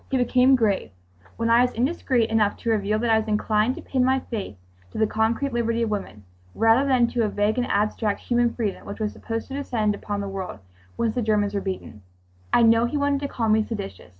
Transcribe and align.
He 0.09 0.17
became 0.17 0.55
grave. 0.55 0.89
When 1.37 1.51
I 1.51 1.61
was 1.61 1.73
indiscreet 1.73 2.31
enough 2.31 2.57
to 2.57 2.71
reveal 2.71 2.97
that 2.97 3.11
I 3.11 3.19
was 3.19 3.27
inclined 3.27 3.75
to 3.75 3.83
pin 3.83 4.03
my 4.03 4.19
faith 4.19 4.57
to 4.89 4.97
the 4.97 5.05
concrete 5.05 5.53
liberty 5.53 5.83
of 5.83 5.91
women, 5.91 6.23
rather 6.55 6.87
than 6.89 7.05
to 7.09 7.23
a 7.23 7.29
vague 7.29 7.59
and 7.59 7.67
abstract 7.67 8.21
"human 8.21 8.51
freedom," 8.55 8.87
which 8.87 8.99
was 8.99 9.13
supposed 9.13 9.47
to 9.49 9.53
descend 9.53 9.93
upon 9.93 10.19
the 10.19 10.27
world, 10.27 10.57
once 10.97 11.13
the 11.13 11.21
Germans 11.21 11.53
were 11.53 11.61
beaten, 11.61 12.01
I 12.51 12.63
know 12.63 12.85
he 12.85 12.97
wanted 12.97 13.19
to 13.19 13.27
call 13.27 13.47
me 13.47 13.61
"seditious." 13.63 14.09